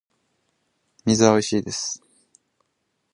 [1.05, 2.01] 水はおいしいです